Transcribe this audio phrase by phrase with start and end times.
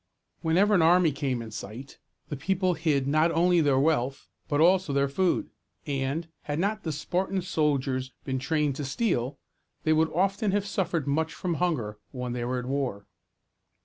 [0.41, 1.99] Whenever an army came in sight,
[2.29, 5.51] the people hid not only their wealth, but also their food;
[5.85, 9.37] and, had not the Spartan soldiers been trained to steal,
[9.83, 13.05] they would often have suffered much from hunger when they were at war.